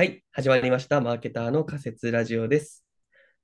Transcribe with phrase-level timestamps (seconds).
[0.00, 1.02] はい、始まりました。
[1.02, 2.86] マーケターの仮説ラジオです。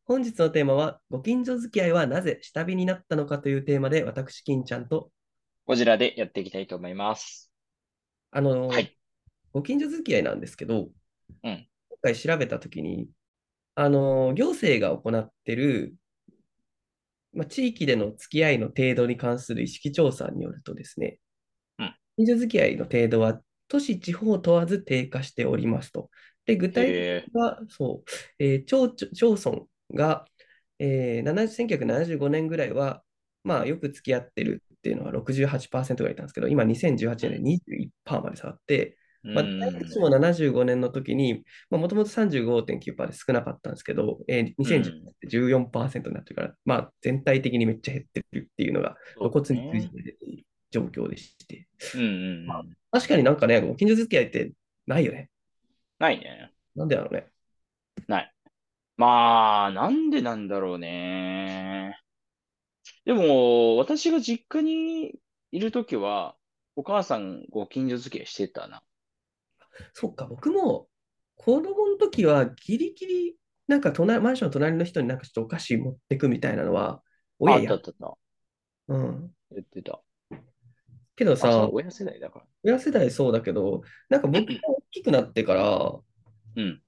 [0.06, 5.10] 本日のテーマは、ご近所付き合いはなぜ下火になったのかというテーマで、私、金ちゃんと、
[5.66, 7.52] こちらでやっていきたいと思います。
[8.30, 8.96] あの、はい。
[9.52, 10.88] ご近所付き合いなんですけど、
[11.42, 11.68] うん。
[11.90, 13.10] 今回調べたときに、
[13.74, 15.94] あの、行政が行っている、
[17.34, 21.18] まあ、地域での付き合いの程度に関する意識調査によるとですね、
[21.78, 26.08] うん近所付き合いの程度は都市地方問わず低下しておりますと。
[26.46, 29.62] で、具体的は、そう、えー町、町村
[29.94, 30.24] が、
[30.78, 33.02] えー、70 1975年ぐらいは、
[33.44, 37.60] まあ、よく付き合ってるっていうのは68%ぐらいいたんですけど、今2018年で
[38.08, 39.32] 21%まで下がって、え。
[39.34, 51.66] まあ、うん大都市も75年の時に、もともと35.9%で少なかったんですけど、えー、2010年って14%になってるから、まあ、全体的にめっちゃ減ってるっていうのが、露骨にね数字で出ている状況でして。
[51.94, 52.10] うんうんう
[52.44, 52.46] ん。
[52.92, 54.52] 確かになんかね、ご近所付き合いって
[54.86, 55.30] ないよね。
[55.98, 56.52] ないね。
[56.74, 57.26] なんでだろうね。
[58.06, 58.32] ない。
[58.96, 61.98] まあ、なんでなんだろうね。
[63.04, 65.18] でも、私が実家に
[65.52, 66.36] いるときは、
[66.76, 68.82] お母さんご近所付き合いしてたな。
[69.94, 70.88] そっか、僕も
[71.36, 77.02] 子供の時はギリギリ、なんか隣、マンションの隣の人になんかちょっとお菓子持ってくみたいなのは、あ
[77.38, 78.16] 親やったあったあっ
[78.88, 78.94] た。
[78.94, 79.32] うん。
[79.50, 80.00] 言ってた。
[81.16, 82.44] けどさ、親世代だから。
[82.62, 85.92] 親世代そうだけど、なんか僕が大きくなってから、
[86.56, 86.82] うん。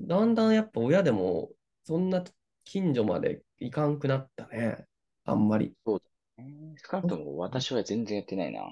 [0.00, 1.50] だんだんやっぱ親でも、
[1.84, 2.22] そんな
[2.64, 4.86] 近所まで行かんくなったね。
[5.24, 5.74] あんまり。
[5.84, 6.02] そう
[6.36, 6.74] だね。
[6.76, 8.60] 少なくとも私は全然やってないな。
[8.60, 8.62] い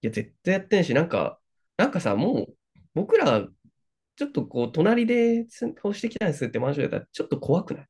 [0.00, 1.38] や、絶対やってんし、なんか、
[1.76, 2.54] なんかさ、もう、
[2.94, 3.46] 僕ら、
[4.16, 7.86] ちょっとこう、隣で通報してきたんですってマンションだったら、ちょっと怖くない？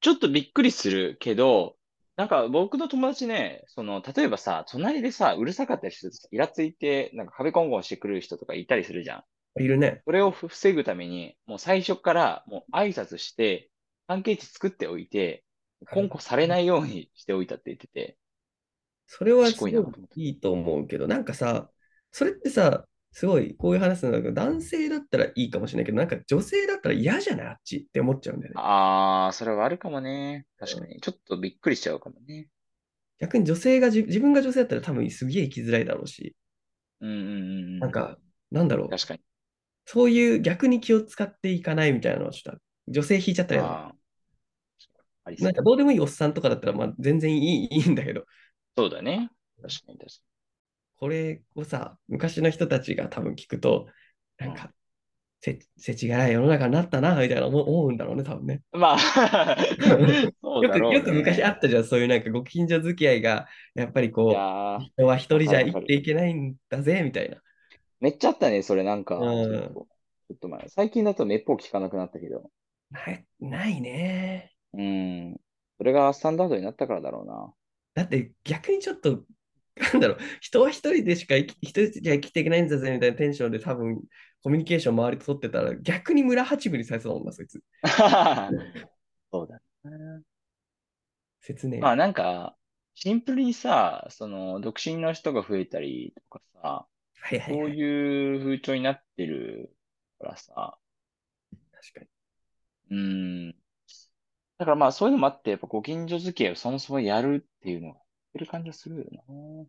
[0.00, 1.76] ちょっとびっくりするけど、
[2.16, 9.24] なんか僕の友達ね、その、例えばさ、隣でさ、うるさかったりするとさ、イラついて、なんか壁コンコンしてくる人とかいたりするじゃ
[9.56, 9.62] ん。
[9.62, 10.02] いるね。
[10.04, 13.70] それをふ防ぐために、もう最初からもう挨拶して、
[14.06, 15.44] 関係値作っておいて、
[15.90, 18.18] コンコンされないようにしておいたって言ってて、
[19.06, 19.74] それはすごい
[20.16, 21.70] いいと思うけど、なんかさ、
[22.10, 27.46] それってさ、すごいこういう話なんだけど、男性だったらいいかもしれないけど、なんか女性だったら嫌じゃない？
[27.48, 28.60] あっちって思っちゃうんだよね。
[28.60, 30.46] あー、それはあるかもね。
[30.58, 31.00] 確かに。
[31.00, 32.48] ちょっとびっくりしちゃうかもね。
[33.18, 36.34] 逆に女性がじ、自分が女性だったら多分すげえ生きづらいだろうし、
[37.00, 37.80] うんうんうんうん。
[37.80, 38.18] なんか、
[38.50, 39.20] なんだろう、確かに。
[39.86, 48.24] そういう逆に気を使っていかないみたいなのはちょっと、女性引いちゃったりそうんなかどうでもいいおっさんとかだったら、まあ全然いい、いいんだけど、
[48.76, 49.30] そうだね。
[49.62, 50.31] 確かに確か
[51.02, 53.88] これをさ、昔の人たちが多分聞くと、
[54.38, 54.70] なんか、
[55.40, 58.62] せ、せちがらい世の中になったな、みたいな思う思うんだろうね、多分ね。
[58.72, 58.78] に。
[58.78, 59.56] まあ、
[60.62, 60.78] よく。
[60.78, 64.36] よく昔あったじゃん、そういうなんかご近所付き合いが、やっぱりいこう、人
[65.04, 67.42] は一人じゃ生きていけないんだぜ、みたいな。
[67.98, 69.16] めっちゃあったね、それなんか。
[69.16, 70.68] うんちょっとちょっと前。
[70.68, 72.48] 最近だとめっぽう聞かなくなったけど。
[72.92, 74.54] ない、ないね。
[74.72, 75.40] うん。
[75.78, 77.52] それがスタンダードになったからだろうな。
[77.94, 79.24] だって逆にちょっと、
[79.76, 84.02] なんだろう、人は一人でしか生き、一人じゃ生きていけないんだぜ、みたいなテンションで多分、
[84.42, 87.62] コミュニケーション周りと取ってたら、逆に村八分にされそうだもんな、そいつ。
[89.32, 90.22] そうだね
[91.78, 91.80] え。
[91.80, 92.56] まあなんか、
[92.94, 96.88] シンプルにさ、その、独身の人が増えたりとかさ、
[97.20, 97.76] はいはいそうはい。
[97.78, 99.74] いう風潮になってる
[100.18, 100.78] からさ、
[101.72, 102.00] 確か
[102.90, 102.98] に。
[102.98, 103.00] う
[103.50, 103.50] ん。
[104.58, 108.01] だからまあそういうのもあって、やっぱご近所付き合いをそもそもやるっていうのが、
[108.34, 109.66] いる感じがするよな。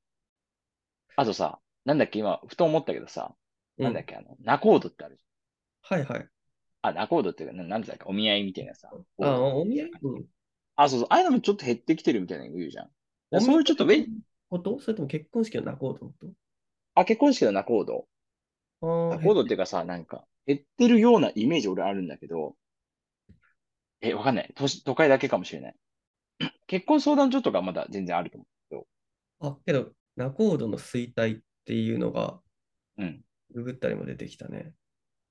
[1.16, 3.36] あとさ、なんだっけ、今、ふと思ったけどさ、
[3.78, 5.24] うんなんだっけ、あの、仲人ってあるじ
[5.84, 6.30] はいはい。
[6.84, 6.92] ゃん。
[6.92, 8.90] あ、仲人っていうか、ななんだっけ、お見合いみたいなさ。
[9.22, 9.92] あ、お見合い？
[10.04, 10.26] うん。
[10.76, 12.92] あ、そうそう、ああいうのもちょっと減ってきてるみたいなの言うじゃん。
[13.40, 13.62] そうい？
[13.62, 14.10] うちょっとウェイ、
[14.50, 14.80] こと？
[14.80, 16.34] それとも結婚式の仲人のこ
[16.96, 17.86] あ、結婚式の仲人。
[17.86, 18.08] と
[18.82, 18.86] あ
[19.16, 22.58] あ、仲人っていうかさ、なんか、減ってるようなイメージ俺あるんだけど、
[24.02, 24.52] え、わかんない。
[24.56, 25.76] 都市、都会だけかもしれない。
[26.68, 28.46] 結婚相談所とかまだ全然あると思
[29.44, 32.40] あ、けど、仲人の衰退っていうのが、
[32.98, 33.04] う。
[33.04, 33.26] うん。
[33.52, 34.74] ググったりも出てきたね。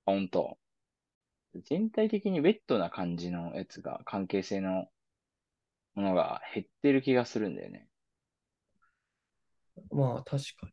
[0.05, 0.59] ほんと。
[1.65, 4.87] 全体的にウェットな感じのやつが、関係性の
[5.95, 7.89] ものが減ってる気がするんだよね。
[9.91, 10.67] まあ、確か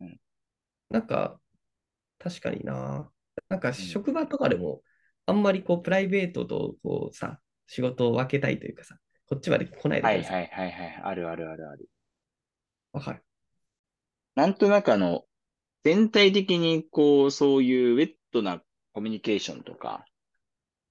[0.00, 0.06] に。
[0.08, 0.20] うん
[0.90, 1.40] なんか、
[2.18, 3.10] 確かにな。
[3.48, 4.82] なんか、職場とかでも、
[5.26, 10.34] あんまりこう、プライベートと、こうさ、仕事を分けたいというかさ、こっちまで来ないでください。
[10.34, 11.02] はいはいはいはい。
[11.02, 11.88] あるあるあるある。
[12.94, 13.22] わかる。
[14.36, 15.24] なんとなくあの、
[15.82, 18.62] 全体的にこう、そういうウェットな
[18.92, 20.06] コミュニケーションとか、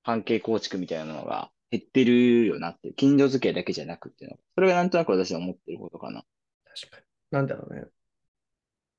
[0.04, 6.26] 関係構築みたいなのが減ってるよなって近所付き合いだけじゃなくっていうのが、それがなんとなく私は思ってることかな。
[6.66, 7.04] 確かに。
[7.32, 7.86] なんだろうね。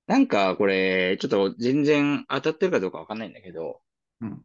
[0.06, 3.82] なんかこれ、ちょっと全然当たってるかどうかわかんないんだけど、
[4.22, 4.42] うん。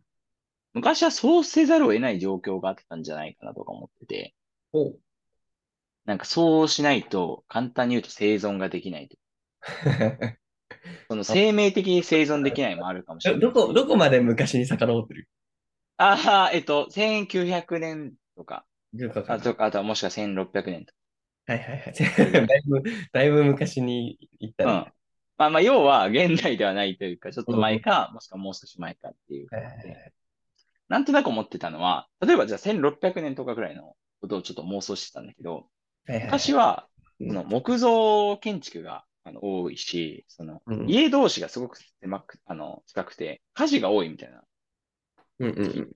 [0.74, 4.36] 昔はそうせざるを得ない状況があったんじゃないかなとか思ってて、
[4.74, 5.00] おう。
[6.10, 9.18] なんかそうしないと、簡単に言うと生存ができないと。
[11.08, 13.44] その生命的に生存できないもあるかもしれないし。
[13.44, 15.30] どこ、どこまで昔に遡ってる？
[15.98, 18.66] ああ、えっと、1900年とか、
[19.28, 20.94] あと、あとはもしくは1600年と
[21.46, 21.94] はいはいはい。
[22.48, 24.72] だいぶ、だいぶ昔に行ったか。
[24.72, 24.80] うね。
[24.80, 24.84] ん。
[25.38, 29.48] まあまあ、要は現代ではないというか、ちょっと前か、もしくはもう少し前かっていう。
[29.52, 30.14] はいはいはい
[30.88, 35.68] なんとなく思ってたのは、例えばじゃあ1600年とかぐらいのことをちょっと妄想してたんだけど、
[36.10, 36.90] 昔は、うん
[37.28, 44.42] その木造建築があの多いし、そのうん家同士がすごく狭く、あの、近くて、火事が多いみたいな。
[45.40, 45.90] うんうんうん。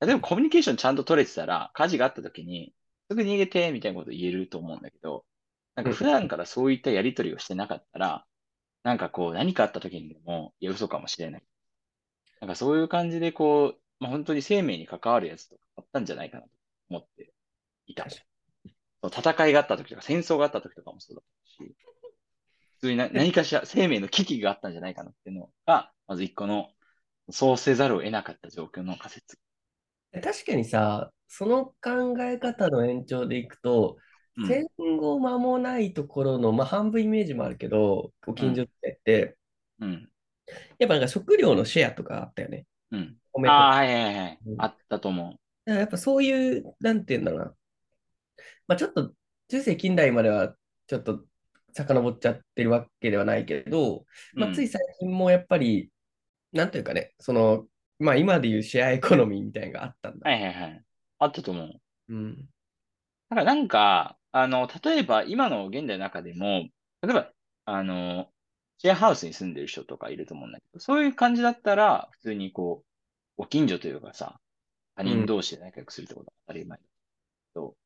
[0.00, 2.72] 例えばコミュニケーションちゃんと取れてたら、火事があった時に、
[3.10, 5.24] すぐ逃げて、みたいなこと言えると思うんだけど、
[5.74, 8.24] なんか普段からそういったやり取りをしてなかったら、
[8.84, 11.42] なんかこう何かあった時にでも、いや、嘘かもしれない。
[12.40, 16.50] なんかそういう感じでこう、まあ、本当に生命に関わるやつとかあったんじゃないかなと
[16.90, 17.32] 思って
[17.86, 18.04] いた。
[18.04, 18.27] 確
[19.08, 21.76] 戦いがあった時とか、戦争があった時とかもそうだったし、
[22.76, 26.70] 普通にな 何かしら生命の危機があったんじゃないかなっていうのが、まず一個の、
[27.30, 29.38] そうせざるを得なかった状況の仮説。
[30.12, 34.08] 確かにさ、その考え方の延長でいくと、うん
[34.46, 38.66] 戦後間もないところの、まあ、半分イメージもあるけど、ご近所っ
[39.02, 39.36] て、
[39.80, 40.08] うん。
[40.78, 42.66] やっぱなんか食料のシェアとかあったよね。
[42.92, 43.16] うん。
[43.46, 44.62] ああ、はいはいはいうん。
[44.62, 45.70] あったと思う。
[45.70, 47.54] やっぱそういう、なんていうんだろうな。
[48.68, 49.12] まあちょっと
[49.48, 50.54] 中世近代までは
[50.86, 51.24] ちょっと
[51.72, 54.04] 遡っちゃってるわけではないけど、
[54.34, 55.90] まあうんつい最近もやっぱり、
[56.52, 57.66] なんていうかね、その、
[57.98, 60.30] まあ今でいうシェアエコノミーみたいなのがあったんだ。
[60.30, 60.84] はいはいはい。
[61.18, 61.80] あったと思う。
[62.08, 62.36] うん。
[62.36, 62.42] だ
[63.30, 66.68] からなんか、あの、例えば今の現代の中でも、
[67.02, 67.32] 例えば、
[67.64, 68.30] あの、
[68.78, 72.86] シェアハウスに住んでる人とかいると思うんだけど、そういう感じだったら、普通にこう、
[73.36, 74.40] ご近所というかさ、
[74.96, 76.84] 他人同士で仲良くするってことが当たり前だ
[77.54, 77.76] と。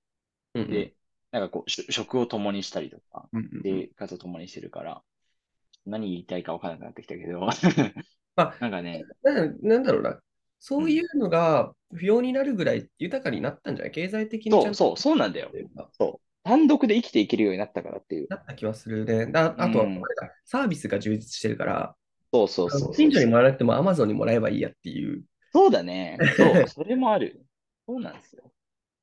[0.54, 0.94] うんうんで、
[1.30, 5.02] なんかこう、し食を共にしたりとか、うんうんうん生活を共にしてるから、
[5.86, 7.40] 何言いたいか分からなくなってきたけど、
[8.36, 10.20] まあなんかね、ななんだろうな。
[10.60, 13.90] そういうのが不要になるぐらい豊かになったんじゃない？
[13.90, 15.56] 経済的にそうそう、そうなんだよと。
[15.56, 15.90] いうか
[16.44, 18.26] 単独で生きていけるようになったからっていう。
[18.28, 19.26] なった気はするね。
[19.26, 19.86] だあとは、
[20.44, 21.96] サービスが充実してるから、
[22.32, 22.94] そうそうそうそう。
[22.94, 26.18] 近所にもらわなくても Amazon にもらえばいいやっていうそうだね。
[26.36, 27.44] そう、それもある。
[27.86, 28.52] そうなんですよ。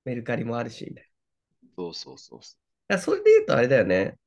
[0.06, 1.09] メルカリもあるし、みたい
[1.80, 2.58] そうそうそうそ
[2.90, 2.96] な。
[2.96, 4.18] だからそれで言うとあれだよね。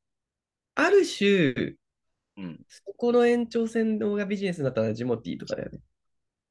[0.77, 1.79] ある種、
[2.37, 2.43] う。
[2.43, 2.67] うん。
[2.69, 5.79] そこの延長線のがビジネスになったのはジモティーとかだよね。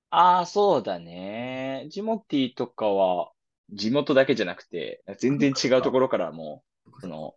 [0.10, 1.88] ああ、そうだね。
[1.90, 3.32] ジモティとかは、
[3.70, 6.64] 地元だけじゃなくて、全然違うところからも、
[7.00, 7.36] その、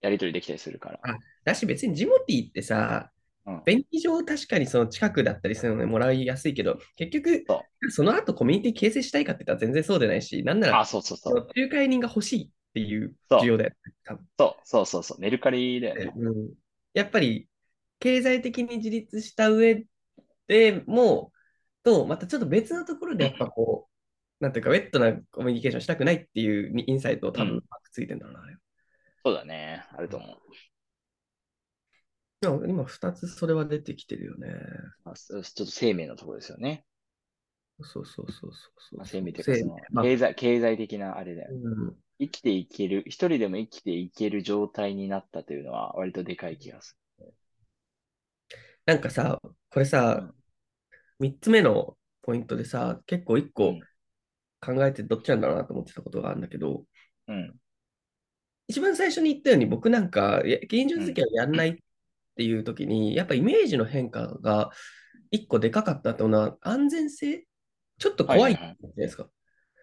[0.00, 1.00] やりとりできたりするから。
[1.44, 3.10] だし別にジモティーってさ、
[3.46, 11.30] うん便宜上確かにその近くだったりするのでもらいやすいけど、結局そ、その後コミュニティ形成したいかって言ったら全然そうでないし、なんなあ、ら、そうそうそ。
[11.30, 13.76] そうの仲介人が欲しいっていう需要だよね。
[14.04, 15.20] 多分そうそうそうそう。
[15.20, 16.12] メルカリだよね。
[16.16, 16.50] うん
[16.92, 17.48] やっぱり
[18.00, 19.84] 経済的に自立した上
[20.48, 21.32] でも、
[21.84, 23.88] と、またちょっと別のところでやっぱこ
[24.40, 27.62] う、なんていうか、ウェットなコミュニケーションしたくないっていうインサイトを多分うん
[27.92, 28.42] ついてんだろうな。
[29.24, 29.84] そうだね。
[29.92, 30.38] あると思う。
[32.40, 34.48] でも今2つそれは出てきてるよね。
[35.04, 36.84] まあ、ちょっと生命のところですよね。
[37.82, 39.20] そうそうそうそうまあ、そう。
[39.20, 41.60] 生命というか、経済、経済的なあれだよね。
[41.62, 46.96] うん生きていける、一人でも生きていける状態になったというのは割とでかい気がす
[48.86, 50.32] なんかさ、これさ、
[51.18, 53.80] 3つ目のポイントでさ、結構1る。
[54.60, 56.84] 個考えてどっちなんだろうなと思ってたことがあるんだけど、
[57.28, 57.36] うん。
[57.36, 57.60] うん。
[58.68, 61.76] 一番最初に言ったように僕なんか、現状付きはやんないっ
[62.36, 64.70] ていう時に、やっぱイメージの変化が
[65.30, 67.46] 1個でかかったというのは安全性？
[67.98, 69.28] ちょっと怖いはいはいはいじゃないですか。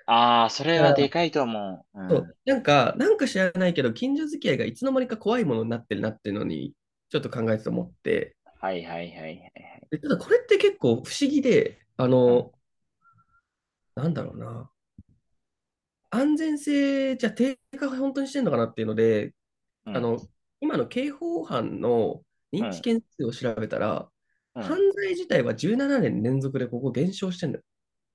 [0.08, 2.00] ああ、それはでかいと思う。
[2.00, 2.10] うん。
[2.10, 6.74] そうなんか、なんか知らないけど、近所付き合いがいつの間にか怖いものになってるなっていうのに、
[7.10, 9.88] ちょっと考えてて思って、はいはいはいはいはい。
[9.90, 12.54] でただこれって結構不思議で、あの、
[13.96, 14.72] なんだろうな。
[16.10, 19.34] 安全性、じゃあ低下本当にしてんのかなっていうので、
[19.86, 20.20] うんあの、
[20.62, 22.24] 今の刑法犯の
[22.54, 24.10] 認知件数を調べたら、
[24.56, 27.66] うん犯罪自体は17年連続でここ減少してんだよ。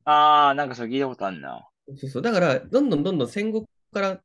[0.05, 1.69] ああ、なんかそれ聞いたことあるな。
[1.89, 2.23] そうそう。
[2.23, 4.23] だから、どんどんどんどん戦後から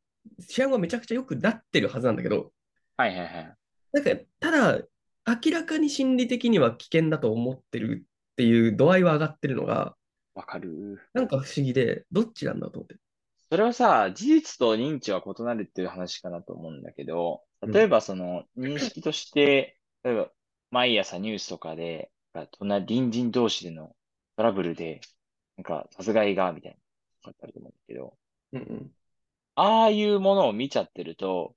[0.47, 2.51] 治安はめちゃくちゃ良くなってるはずなんだけど、
[2.95, 3.55] はいはいはい。
[3.93, 4.81] なんか、ただ、
[5.43, 9.95] 明らかに心理的には危険だと思ってるっていう度合いは上がってるのが、
[10.35, 10.99] わかる。
[11.13, 12.95] なんか不思議で、どっちなんだと思って。
[13.49, 20.29] それはさ、事実と認知は異なるっていう話かなと思うんだけど、例えばその認識として、例えば
[20.69, 22.11] 毎朝ニュースとかで、
[22.59, 23.95] 隣隣人同士での
[24.35, 25.01] トラブルで、
[25.55, 26.77] なんか殺害が、みたいな、
[27.27, 28.17] あったりと思うんだけど、
[28.53, 28.91] うんうん。
[29.55, 31.55] ああいうものを見ちゃってると、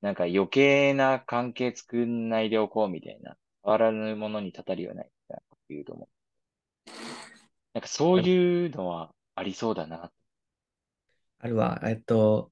[0.00, 6.90] なんか余計な関係作んないでおこうみたいな、変わらぬものにたたりはないみたいなこと言うと思う。
[7.74, 10.10] なんかそういうのはありそうだな。
[11.38, 11.80] あるわ。
[11.84, 12.50] えっと、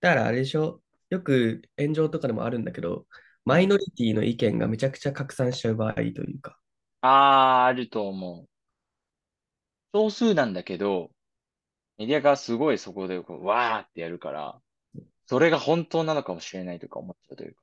[0.00, 0.80] だからあれでしょ？
[1.10, 3.06] よく炎上とかでもあるんだけど、
[3.44, 6.58] マイノリティの意見がめちゃくちゃ拡散しちゃう場合というか。
[7.00, 8.48] ああ、あると思う。
[9.94, 11.10] 少数なんだけど、
[11.98, 14.60] メディアがすごいそこでこう、わーってやるから、
[15.26, 17.60] それが本当なのかもしれないとか思っちゃうというか。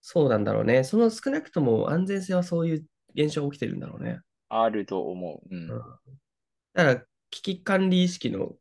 [0.00, 0.84] そうなんだろうね。
[0.84, 4.20] その少なくとも安全性はそういう現象が起きてるんだろうね。
[4.48, 5.54] あると思う。
[5.54, 5.70] うん。
[5.70, 5.82] うん
[6.74, 8.52] だから、危機管理意識の、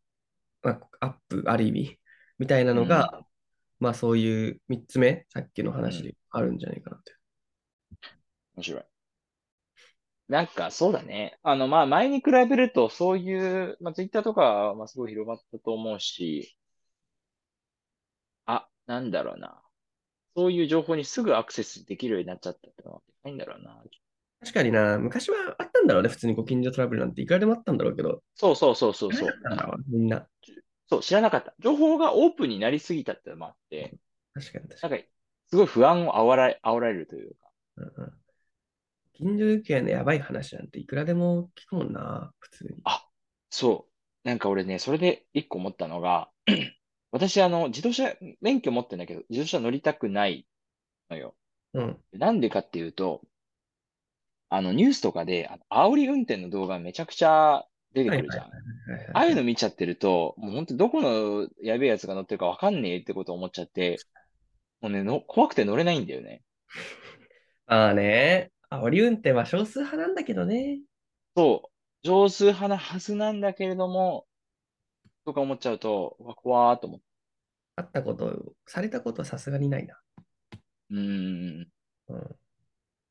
[0.64, 2.00] まあ、アップ、ある意味、
[2.40, 3.26] みたいなのが、
[3.80, 7.12] まあそういう3つ目、さっきの話であるんじゃないかなって。
[8.56, 8.84] 面白い。
[10.28, 11.38] なんか、そうだね。
[11.44, 13.36] あの、まあ、前に比べると、そうい
[13.72, 16.58] う、まあ、ツイッターとかは、まあ、すごい広まったと思うし、
[18.46, 19.62] あ、なんだろうな。
[20.36, 23.82] そういう情報にすぐアクセスできるようになっちゃったってのは、でかいんだろうな。
[24.42, 29.34] 確かにな、昔はあったんだろうね、普通にご近所トラブルなんていくらでもあったんだろうけど、そうそうそうそうそう。
[29.88, 30.28] みんな。
[30.88, 31.56] そう、知らなかった。
[31.60, 33.96] 情報がオープンになりすぎたってのもあって、
[34.34, 34.92] 確かに確かに。
[34.92, 35.08] なんか、
[35.50, 37.50] すごい不安を煽られ、煽られるというか。
[37.78, 38.25] うんうん
[39.18, 42.82] 近所付き合いのやばい話なんていくらでも聞くもんな、普通に。
[42.84, 43.08] あ、
[43.50, 44.28] そう。
[44.28, 46.30] なんか俺ね、それで一個思ったのが、
[47.12, 50.48] 私、あの、自動車、免許持ってんだけど、自動車乗りたくない
[51.10, 51.36] のよ。
[51.74, 51.98] うん。
[52.14, 53.22] なんでかっていうと、
[54.50, 58.46] あの、ニュースとかで、あの煽り運転の動画めちゃくちゃ出てくるじゃん。
[58.46, 58.50] あ
[59.14, 63.98] あいうの見ちゃってると、もう本当どこのやべえやつが乗ってるかわかんねえってことを思っちゃって、
[64.82, 66.44] もうね、の、怖くて乗れないんだよね。
[67.66, 70.80] まあね、煽り運転は少数派なんだけどね。
[71.36, 72.08] そう。
[72.08, 74.28] 少数派なはずなんだけれども、
[75.26, 77.06] とか思っちゃうと、うわ、怖ーと思って。
[77.78, 80.00] あったこと、されたことはさすがにないな。
[80.92, 81.68] うーん。
[82.08, 82.36] うん。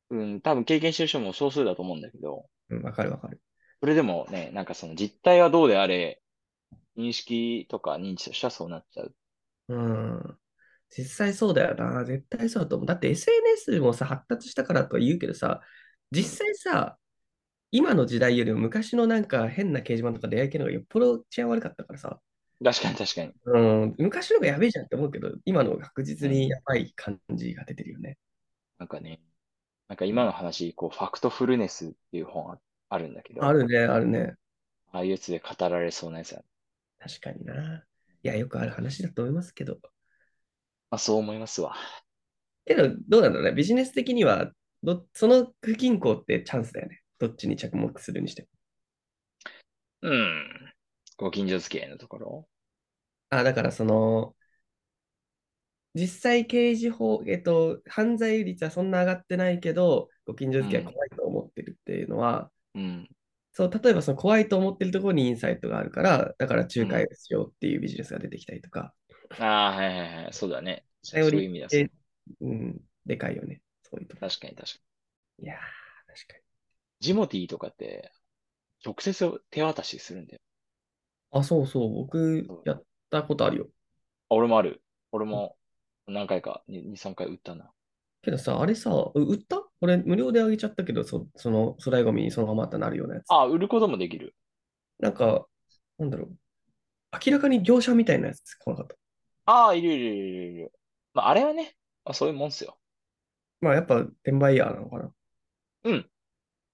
[0.09, 3.41] うん、多分経験してる人も少数だと思うんだけど、うん、わかるわかる。
[3.81, 6.21] それでもね、なんかその実態はどうであれ、
[6.97, 9.15] 認識とか認知としてはそうなっちゃう。
[9.69, 10.37] うん。
[10.89, 12.03] 実際そうだよな。
[12.05, 12.87] 絶対そうだと思う。
[12.87, 15.61] だって SNS もさ、発達したからとは言うけどさ、
[16.11, 16.97] 実際さ、
[17.71, 22.19] 今の時代よりも昔のなんか変な掲示板とか出会い系の方がよっぽど治安悪かったからさ、
[22.63, 23.33] 確かに確かに。
[23.45, 28.17] うん、昔の方がやべえじゃんって思うけど、今の方が確実にやばい感じが出てるよね。
[28.77, 29.21] なんかね、
[29.87, 34.35] なんか今の話、こう、ファクトフルネスっていう本ああるんだけど、あるね、あるね。
[34.91, 36.43] ああいうやつで語られそうなやつだ。
[36.99, 37.83] 確かにな。
[38.23, 39.79] いや、よくある話だと思いますけど。
[40.89, 41.75] まあそう思いますわ。
[42.65, 43.51] けど、どうなんだろうね。
[43.51, 44.51] ビジネス的には
[44.83, 47.01] ど、その不均衡ってチャンスだよね。
[47.19, 48.47] どっちに着目するにしても。
[50.01, 50.73] うん。
[51.17, 52.47] ご近所付き合いのところ？
[53.29, 54.35] あ、だからその、
[55.93, 63.07] 実際刑事法、えっと、犯罪率はそんな上がってないけど、ご近所付き合い怖いと思ってるっていうのは、うん。
[63.53, 68.93] そう、例えばその怖いと思ってるところにインサイトがあるから、だから仲介をしようっていうビジネスが出てきたりとか、
[69.39, 70.33] ああ、はいはいはい。
[70.33, 70.85] そうだね。
[71.01, 71.89] そう頼いう意味だそう
[72.41, 73.61] うん、でかいよね。
[73.83, 74.21] そういうとこ。
[74.27, 74.79] 確かに確か
[75.39, 75.45] に。
[75.45, 75.57] いやー、
[76.13, 76.43] 確かに。
[77.01, 78.11] ジモティーとかって、
[78.85, 80.39] 直接手渡しするんだよ。
[81.31, 83.67] あ、そうそう、僕やったことあるよ。
[84.29, 84.83] あ俺もある。
[85.11, 85.57] 俺も
[86.07, 87.71] 何回か、2、3回売ったな。
[88.21, 89.61] けどさ、あれさ、う売った？
[89.79, 93.29] これ無料であげちゃったけど、そ、その粗大ゴミにそのままってなるようなやつ。
[93.29, 94.35] ああ、売ることもできる。
[94.99, 95.47] なんか、
[95.97, 96.37] なんだろう。
[97.25, 98.95] 明らかに業者みたいなやつ来なかった。
[99.45, 100.73] ああ、いるいるいるいるいる。
[101.13, 102.77] まあ、あれはね、まあ、そういうもんっすよ。
[103.61, 105.11] まあやっぱ転売ヤーなのかな。
[105.83, 106.09] うん。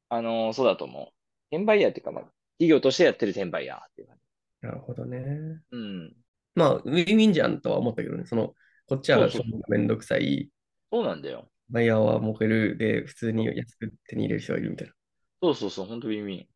[0.09, 1.55] あのーそうだと思う。
[1.55, 2.23] 転売ヤーっていうか、まあ、
[2.59, 4.17] 企業としてやってる転売ヤーっていう感
[4.61, 5.61] なるほどね。
[5.71, 5.77] じ。
[5.77, 6.15] うん。
[6.55, 8.25] まあ、ウィンウィンじゃんとは思ったけどね。
[8.25, 8.53] その、
[8.87, 10.49] こっちはそめんどくさい、
[10.91, 11.49] そうなんだよ。
[11.69, 14.93] バイヤーは儲ける、で、普通に安く手に入れる人がいるみたいな。
[15.41, 16.47] そうそうそう、本当ウィンウィン。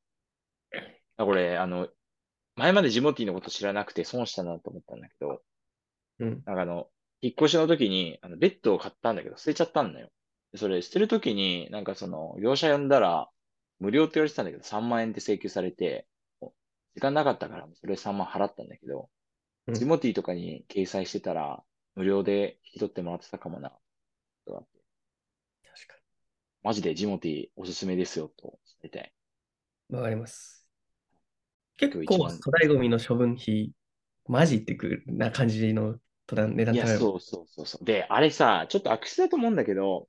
[1.17, 1.89] あ、これ、あの、
[2.55, 5.43] 前までジモティーのこと知らなくて損したなと思ったんだけど、
[6.19, 6.45] うん。
[6.45, 6.89] なんかあの、
[7.21, 10.11] 引っ越しの時に、あの、ベッドを買ったんだけど、捨てちゃったんだよ。
[10.51, 13.29] でそれ、捨てる時に、なんかその、業者呼んだら、
[13.79, 16.07] 無料って言われてたんだけど、3万円って請求されて、
[16.95, 19.09] 時間なかったから、それ3万払ったんだけど、
[19.67, 21.63] うんジモティーとかに掲載してたら、
[21.95, 23.71] 無料で引き取ってもらってたかもな。
[24.45, 24.81] とかって
[25.73, 25.95] 確か
[26.63, 29.13] マジでジモティーおすすめですよ、と伝えたい。
[29.89, 29.97] に。
[29.97, 30.65] わかります。
[31.77, 33.71] 結今日一構、番粗大ゴミの処分費、
[34.27, 35.99] マジってくるな感じの
[36.31, 37.85] 値段値段いや、高いそうそうそうそう。
[37.85, 40.07] で、あれさ、ちょっと悪質だと思うんだけど、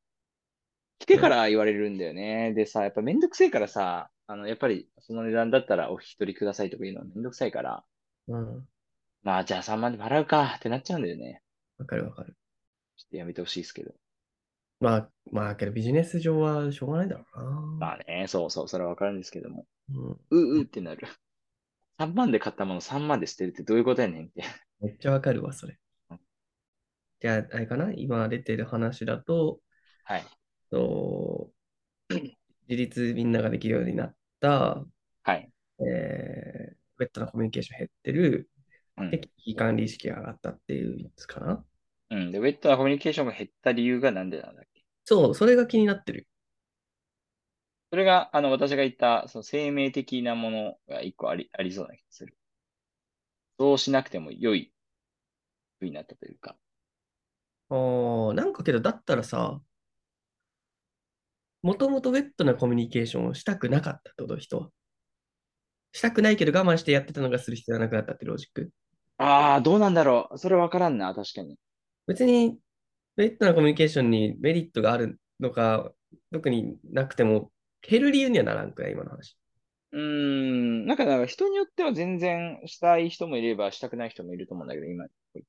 [0.98, 2.54] 来てから言われるんだよね。
[2.54, 7.84] でさ、やっぱめんどくせえからさ、あの、やっぱりその値段だったらお引き取りくださいとか言うのはめんどくさいから、
[8.28, 8.66] うん。
[9.22, 11.42] まあじゃあ3万で払うかってなっちゃうんだよね。
[11.78, 12.34] わかるわかる。
[12.96, 13.92] ちょっとやめてほしいですけど。
[14.80, 17.50] まあ、まあ、けどビジネス上はしょうがないだろうな。
[17.78, 19.66] まあね、そうそう、それはわかるんですけども。
[19.90, 21.06] うん、ううってなる。
[21.98, 24.44] 3万で買ったもの3万で捨てるってどういうことやねんって。
[24.80, 25.78] めっちゃわかるわ、それうん。
[27.20, 27.92] じゃあ、あれかな？
[27.92, 29.60] 今出てる話だと、
[30.04, 30.24] はい。
[30.70, 31.50] と
[32.68, 34.84] 自立みんなができるようになった、
[35.22, 35.50] はい。
[35.80, 38.50] えー、ウェットなコミュニケーション減ってる、
[38.98, 41.64] うんで、危機管理意識が上がったっていうやつかな？
[42.10, 42.32] うん。
[42.32, 44.84] で、ウェットなコミュニケーションが減った理由がなんでなんだっけ？
[45.04, 46.26] そう、それが気になってる。
[47.90, 52.36] それが、あの、私が言った、その生命的なものが一個あり、ありそうな気がする。
[53.58, 54.72] そうしなくても良い
[55.78, 56.56] 風になったというか。
[57.68, 59.60] あーなんかけど、だったらさ、
[61.62, 64.70] もともとウェットなコミュニケーションをしたくなかったってこと、人は。
[65.92, 68.70] したくないけど我慢してやってたのがする必要がなくなったってロジック？
[69.18, 70.38] ああ、どうなんだろう。
[70.38, 71.56] それわからんな、確かに。
[72.06, 72.58] 別に、
[73.16, 75.90] ウェットなコミュニケーションにメリットがあるのか、
[76.32, 79.38] 特になくても、減る理由にはならんくらい、今の話。
[79.92, 85.46] うーん、なんか、人によっては全然したい人もいればしたくない人もいると思うんだけど、今言っ。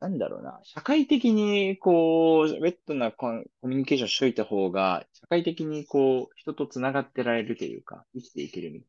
[0.00, 0.60] なんだろうな。
[0.64, 8.86] 社会的に、こう、ウェットなコミュニケーションしといた方が、社会的に、こう、人と繋がってられるというか、生きていけるみた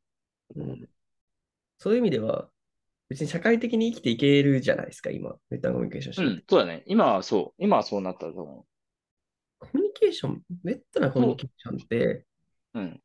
[0.56, 0.74] いな。
[0.74, 0.90] うん
[1.84, 2.48] そういう意味では、
[3.10, 6.84] 別に社会的に生きていけるじゃないですか、今、ウェットなコミュニケーションしててうん、そうだね。
[6.86, 7.64] 今はそう。
[7.64, 8.68] 今はそうなったと思
[9.58, 12.26] コミュニケーション、ウェットなコミュニケーションって、う。
[12.76, 13.02] うん。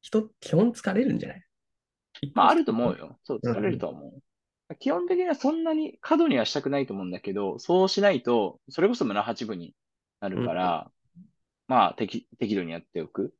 [0.00, 1.42] 人、基本疲れるんじゃない？
[2.34, 3.18] まあ、あると思うよ。
[3.24, 4.22] そう、うん疲れると思う。
[4.74, 9.74] 基本的にはそんなに過度にはしたくないと思うんだけど、そうしないと、それこそ胸八分に
[10.20, 10.90] なるから、
[11.68, 13.34] まあ、適、適度にやっておく。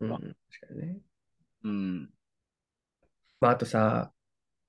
[0.00, 0.26] うん、確か
[0.74, 0.98] にね。
[1.64, 2.10] うん。
[3.40, 4.12] まあ、あとさ、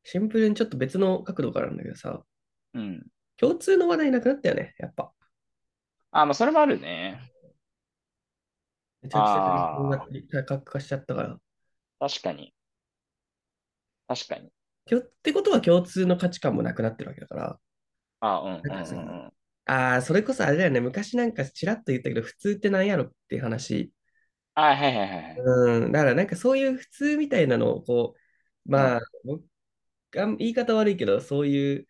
[0.04, 2.24] シンプルにちょっと別の角度からなんだけどさ、
[2.74, 3.06] うん。
[3.38, 5.12] 共通の話題なくなったよね、やっぱ。
[6.12, 7.22] あ、まあ、それもあるね。
[9.02, 11.40] めちゃくちゃあー多角化しちゃったから。
[12.00, 12.54] 確かに。
[14.08, 14.52] 確かに。
[14.90, 17.60] きょってことは共通の価値観もなくなってるわけだから。
[18.22, 19.34] あ、うん、うん、うんうん。
[19.66, 20.82] ああ、それこそあれだよね。
[20.82, 23.94] 昔なんかちらっと言ったけど、普通ってなんやろっていう話。
[24.56, 25.36] あ、はいはいはいはい。
[25.38, 25.92] うん。
[25.92, 28.16] だからなんかそういう普通みたいなのを、こ
[28.66, 29.44] う、まあ、僕
[30.10, 31.88] が言い方悪いけど、そういう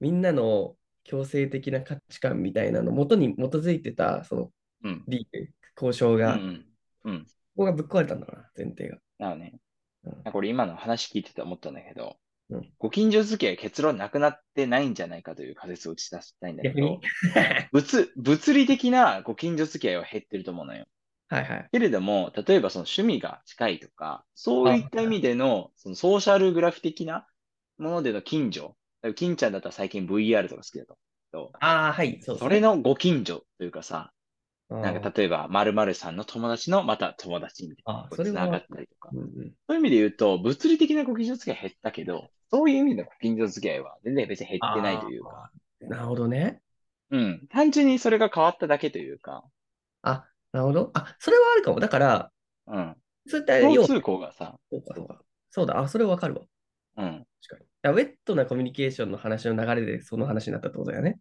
[0.00, 4.52] みんなの強制的な価値観みたいなの元に基づいてた、その、
[4.84, 5.04] うん。
[5.08, 6.66] リーグ、交渉が、こうんうん。
[7.04, 7.26] うん。
[7.54, 8.96] こがぶっ壊れたんだろうな、前提が。
[9.18, 9.52] なのね。
[9.54, 9.60] うん
[10.02, 12.16] なんかこれ今の話聞いてて思ったんだけど、
[12.50, 17.00] うんご近所付き合い結論なくなってないんじゃないかという仮説を打ち出したいんだけど
[17.72, 20.86] 物、物理的なご近所付き合いは減ってると思うのよ。
[21.28, 21.68] はいはい。
[21.70, 27.26] けれども、例えばその趣味が近いとか、そういった意味での、そのソーシャルグラフィ的な
[27.78, 28.76] ものでの近所。
[29.14, 30.98] 金ちゃんだったら最近 VR とか好きだと
[31.32, 32.40] 思うけああ、はい、そうど。
[32.40, 34.12] それのご近所というかさ、
[34.68, 38.00] のなんか例えば〇〇さんの友達のまた友達みたいな。
[38.02, 39.10] あーそれは繋がったりとか。
[39.12, 46.60] そういう意味で言うと、物理的なご近所付き合い減ったけど、そういう意味のご近所付き合いは全然別に減ってないというか、なるほどね。
[47.10, 47.46] うん。
[47.48, 49.44] 単純にそれが変わっただけというか、
[50.02, 50.90] あ、なるほど。
[50.94, 51.80] あ、それはあるかも。
[51.80, 52.32] だから、
[52.66, 52.96] うん。
[53.26, 55.22] そういった共通項がさ、そうかそうか。
[55.50, 56.42] そうだ、あ、それはわかるわ。
[56.96, 57.26] うん。
[57.48, 57.94] 確かに。
[57.94, 61.18] ウェットなコミュニケーションの話の流れでその話になったってことだよね。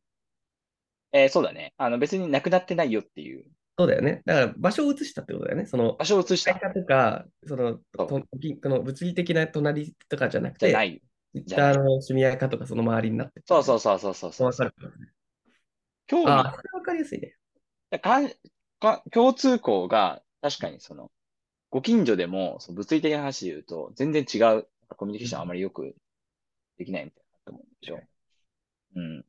[1.12, 1.74] えーそうだね。
[1.78, 3.46] あの別になくなってないよっていう
[3.78, 4.22] そうだよね。
[4.26, 5.66] だから場所を移したってことだよね。
[5.66, 8.26] その、場所を移したとか、その、とこ
[8.70, 11.02] の物理的な隣とかじゃなくて、ない。
[11.34, 14.96] ツイッターの趣味合いかとかその周りになってそうそうそうそうそうそうわかるからね。
[16.08, 17.36] 興味あ、それわかりやすいね。
[18.02, 18.30] かん
[18.80, 21.12] か共通項が確かにその、
[21.70, 25.96] ご近所でもその物理的な話で言うと、全然違うコミュニケーションあまりよく
[26.78, 28.00] できないみたいなと思うんでしょ。
[28.96, 29.26] うん。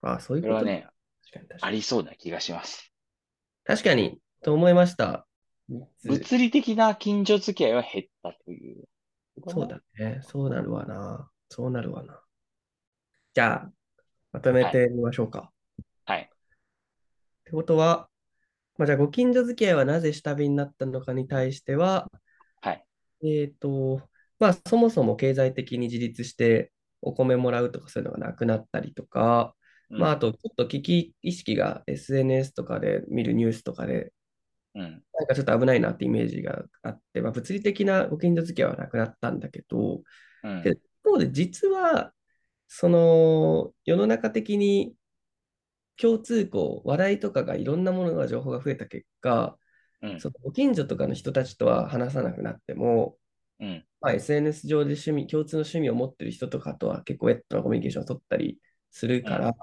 [0.00, 0.86] あ、そういうこれはね、
[1.22, 1.72] 確かに確かに。
[1.72, 2.92] ありそうな気がします。
[3.64, 5.26] 確かに、と思いました。
[6.04, 8.84] 物理的な近所付き合いは減ったという。
[9.46, 10.20] そうだね。
[10.22, 11.30] そうなるわな。
[11.50, 12.20] そうなるわな。
[13.34, 13.72] じゃあ、
[14.32, 15.52] まとめてみましょうか。
[16.04, 16.20] はい。
[16.20, 16.28] っ
[17.44, 18.08] てことは、
[18.76, 22.10] まあ、じゃあ、ご近所付き合いはなぜ下火になったのかに対しては、
[22.60, 22.84] はい。
[23.24, 24.00] えっと、
[24.38, 26.72] まあ、そもそも経済的に自立して
[27.02, 29.54] お米もらうとかそういうのがなくなったりとか、
[29.90, 34.12] うんまあ、あと、ちょっと危機意識が SNS とかで見るニュースとかで、
[34.74, 35.02] うん。
[35.14, 40.02] なんかちょっと危ないなってイメージがあって、まあ、物理的なご近所付き合いはなくなったんだけど、
[40.44, 40.62] うん。
[40.62, 42.12] で一方で実は、
[42.68, 44.94] その世の中的に
[45.96, 49.58] 共通項、話題とかがいろんなものが情報が増えた結果、
[50.02, 50.20] うん。
[50.20, 53.16] そのご近所とかの人たちとは話さなくなっても、
[53.60, 53.84] うん。
[54.00, 58.58] まあ、SNS 上で趣味、共通の趣味を持ってる人とかとは結構ウェットなコミュニケーションを取ったり
[58.90, 59.54] するから、うん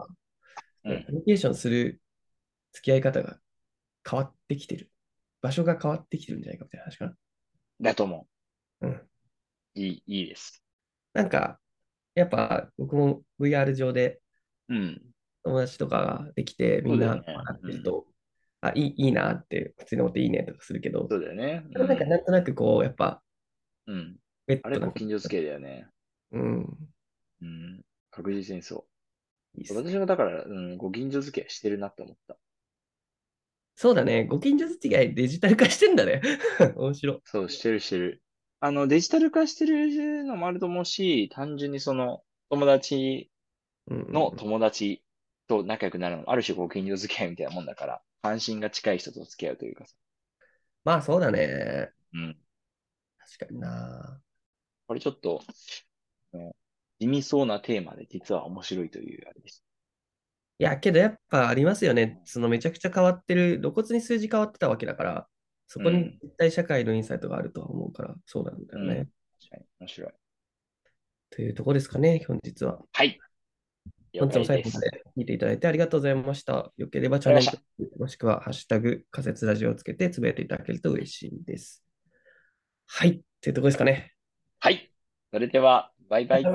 [0.86, 2.00] コミュニケーションする
[2.72, 3.40] 付き合い方が
[4.08, 4.92] 変わってきてる。
[5.46, 7.14] 場所が変わってきてるんじゃないかみたいな話かな。
[7.80, 8.28] だと思
[8.82, 8.90] うん。
[8.90, 9.08] う。
[9.76, 10.64] いい、いいです。
[11.14, 11.60] なんか、
[12.16, 14.22] やっぱ僕も VR 上で
[14.70, 15.02] うん。
[15.44, 18.08] 友達とかができて、みんな笑ってると、
[18.62, 21.64] あ、いい、いいなって普通に思っていいねとかするけど、そうだよね。
[21.70, 23.22] でもなんかなんとなくこう、やっぱ、
[23.86, 24.18] うん。
[24.48, 25.88] あれ、トなご近所付き合いだよね。
[26.32, 26.78] うん。
[27.44, 27.82] うん。
[28.10, 28.88] 確実にそ。
[29.54, 32.36] いいうっすね私はだから、うん、ご近所付き合いしてるなって思った。
[33.76, 34.26] そうだね。
[34.26, 36.22] ご近所付き合いデジタル化してんだね。
[36.76, 37.22] 面白い。
[37.26, 38.24] そう、してるしてる。
[38.62, 43.30] あの、デジタル化してるのもあると思うし、単純にその、友達
[43.88, 45.04] の友達
[45.48, 49.94] と仲良くなるのも、ある種ご近所付き合いみたいなもんだから、関心が近い人と付き合うというかさ。
[50.86, 51.92] まあそうだね。
[52.14, 52.38] うん。
[53.18, 54.22] 確かにな。
[54.88, 55.42] これちょっと、
[57.00, 59.64] 地味そうなテーマで実は面白いというあれです。
[60.58, 62.22] いや、けどやっぱありますよね。
[62.26, 65.28] そのめちゃくちゃ変わってる、露骨に数字変わってたわけだから、
[65.68, 68.96] そこに絶対社会のインサイトがあるとは思うから、そうなんだよね。
[68.96, 69.10] うん
[69.46, 70.12] 確かに面白い。
[71.30, 72.80] というところですかね、本日は。
[72.94, 73.20] はい。
[74.18, 74.46] 本日も。
[74.46, 76.72] 最後まで聞いていただいてありがとうございました。
[76.78, 77.42] よければチャンネ
[77.80, 81.84] ルもしくはハッシュタグ仮説ラジオをつけてつぶやいていただけると嬉しいです。
[82.88, 83.22] はい。
[83.42, 84.14] というところですかね。
[84.60, 84.92] はい。
[85.32, 86.46] それでは、バイバイ。